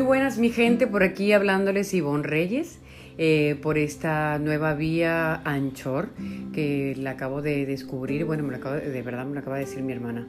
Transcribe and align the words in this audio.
buenas 0.00 0.38
mi 0.38 0.50
gente, 0.50 0.86
por 0.86 1.02
aquí 1.02 1.32
hablándoles 1.32 1.92
Ivonne 1.94 2.24
Reyes. 2.24 2.80
Eh, 3.16 3.56
por 3.62 3.78
esta 3.78 4.40
nueva 4.40 4.74
vía 4.74 5.40
Anchor 5.44 6.08
que 6.52 6.96
la 6.98 7.10
acabo 7.10 7.42
de 7.42 7.64
descubrir, 7.64 8.24
bueno, 8.24 8.42
me 8.42 8.50
lo 8.50 8.56
acabo 8.56 8.74
de, 8.74 8.90
de 8.90 9.02
verdad 9.02 9.24
me 9.24 9.34
lo 9.34 9.40
acaba 9.40 9.54
de 9.56 9.66
decir 9.66 9.84
mi 9.84 9.92
hermana 9.92 10.26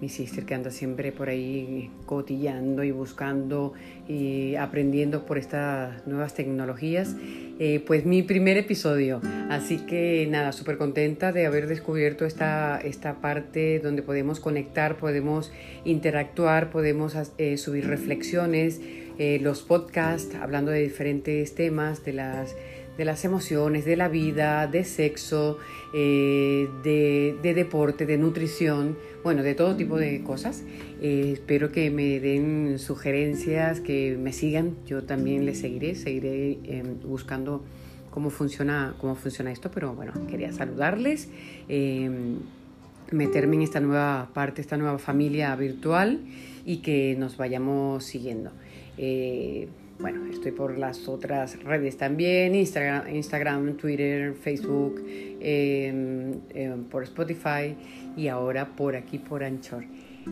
mi 0.00 0.08
sister 0.08 0.44
que 0.44 0.54
anda 0.54 0.70
siempre 0.70 1.12
por 1.12 1.28
ahí 1.28 1.90
cotillando 2.06 2.84
y 2.84 2.90
buscando 2.90 3.72
y 4.08 4.54
aprendiendo 4.54 5.26
por 5.26 5.38
estas 5.38 6.06
nuevas 6.06 6.34
tecnologías, 6.34 7.16
eh, 7.58 7.82
pues 7.84 8.04
mi 8.04 8.22
primer 8.22 8.56
episodio. 8.56 9.20
Así 9.50 9.78
que 9.78 10.26
nada, 10.30 10.52
súper 10.52 10.78
contenta 10.78 11.32
de 11.32 11.46
haber 11.46 11.66
descubierto 11.66 12.24
esta, 12.24 12.80
esta 12.80 13.20
parte 13.20 13.80
donde 13.80 14.02
podemos 14.02 14.38
conectar, 14.38 14.96
podemos 14.96 15.50
interactuar, 15.84 16.70
podemos 16.70 17.16
eh, 17.38 17.56
subir 17.56 17.86
reflexiones, 17.86 18.80
eh, 19.18 19.40
los 19.42 19.62
podcasts 19.62 20.36
hablando 20.36 20.70
de 20.70 20.80
diferentes 20.80 21.54
temas, 21.56 22.04
de 22.04 22.12
las 22.12 22.54
de 22.98 23.04
las 23.04 23.24
emociones, 23.24 23.84
de 23.84 23.96
la 23.96 24.08
vida, 24.08 24.66
de 24.66 24.84
sexo, 24.84 25.58
eh, 25.94 26.68
de, 26.82 27.54
deporte, 27.54 28.04
de 28.04 28.18
nutrición, 28.18 28.98
bueno, 29.22 29.44
de 29.44 29.54
todo 29.54 29.76
tipo 29.76 29.96
de 29.96 30.22
cosas. 30.24 30.64
Eh, 31.00 31.30
espero 31.32 31.70
que 31.70 31.90
me 31.90 32.18
den 32.18 32.78
sugerencias, 32.80 33.80
que 33.80 34.18
me 34.20 34.32
sigan. 34.32 34.76
Yo 34.84 35.04
también 35.04 35.46
les 35.46 35.60
seguiré, 35.60 35.94
seguiré 35.94 36.58
em, 36.64 37.00
buscando 37.00 37.62
cómo 38.10 38.30
funciona, 38.30 38.96
cómo 39.00 39.14
funciona 39.14 39.52
esto, 39.52 39.70
pero 39.70 39.94
bueno, 39.94 40.12
quería 40.26 40.52
saludarles, 40.52 41.28
meterme 43.10 43.56
en 43.56 43.62
esta 43.62 43.80
nueva 43.80 44.30
parte, 44.34 44.60
esta 44.60 44.76
nueva 44.76 44.98
familia 44.98 45.54
virtual 45.56 46.20
y 46.64 46.78
que 46.78 47.16
nos 47.18 47.36
vayamos 47.36 48.04
siguiendo. 48.04 48.50
Eh, 48.96 49.68
bueno, 49.98 50.26
estoy 50.26 50.52
por 50.52 50.78
las 50.78 51.08
otras 51.08 51.60
redes 51.64 51.96
también, 51.96 52.54
Instagram, 52.54 53.08
Instagram 53.14 53.76
Twitter, 53.76 54.34
Facebook, 54.34 55.02
em, 55.40 56.34
em, 56.54 56.84
por 56.84 57.02
Spotify 57.02 57.74
y 58.16 58.28
ahora 58.28 58.76
por 58.76 58.94
aquí 58.94 59.18
por 59.18 59.42
Anchor. 59.42 59.84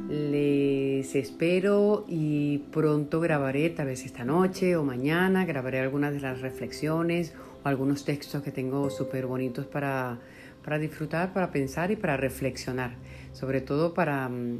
Les 0.09 1.15
espero 1.17 2.05
y 2.07 2.59
pronto 2.71 3.19
grabaré, 3.21 3.71
tal 3.71 3.87
vez 3.87 4.05
esta 4.05 4.25
noche 4.25 4.77
o 4.77 4.85
mañana, 4.85 5.47
grabaré 5.47 5.81
algunas 5.81 6.13
de 6.13 6.21
las 6.21 6.43
reflexiones 6.43 7.33
o 7.65 7.69
algunos 7.69 8.05
textos 8.05 8.43
que 8.43 8.53
tengo 8.53 8.91
súper 8.91 9.27
bonitos 9.27 9.67
para, 9.67 10.19
para 10.67 10.78
disfrutar, 10.78 11.33
para 11.33 11.50
pensar 11.50 11.91
y 11.92 11.97
para 11.97 12.19
reflexionar, 12.19 12.97
sobre 13.33 13.62
todo 13.62 13.95
para 13.95 14.28
mm, 14.28 14.59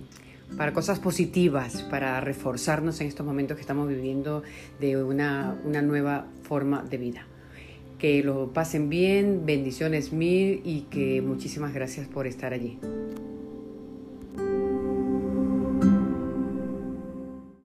para 0.57 0.73
cosas 0.73 1.01
positivas, 1.01 1.83
para 1.83 2.21
reforzarnos 2.21 3.01
en 3.01 3.09
estos 3.09 3.27
momentos 3.27 3.57
que 3.57 3.61
estamos 3.63 3.89
viviendo 3.89 4.43
de 4.81 5.03
una, 5.03 5.61
una 5.65 5.83
nueva 5.83 6.27
forma 6.45 6.83
de 6.83 6.99
vida. 6.99 7.27
Que 7.99 8.23
lo 8.23 8.53
pasen 8.53 8.89
bien, 8.89 9.45
bendiciones 9.45 10.13
mil 10.13 10.61
y 10.65 10.83
que 10.83 11.21
muchísimas 11.23 11.75
gracias 11.75 12.07
por 12.07 12.27
estar 12.27 12.53
allí. 12.53 12.79